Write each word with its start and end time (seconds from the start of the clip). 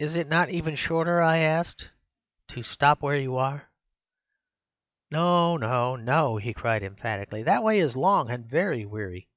"'Is 0.00 0.16
it 0.16 0.26
not 0.26 0.48
even 0.50 0.74
shorter,' 0.74 1.20
I 1.22 1.38
asked, 1.38 1.88
'to 2.48 2.64
stop 2.64 3.00
where 3.00 3.16
you 3.16 3.36
are?' 3.36 3.70
"'No, 5.08 5.56
no, 5.56 5.94
no!' 5.94 6.36
he 6.38 6.52
cried 6.52 6.82
emphatically. 6.82 7.44
'That 7.44 7.62
way 7.62 7.78
is 7.78 7.94
long 7.94 8.28
and 8.28 8.44
very 8.44 8.84
weary. 8.84 9.28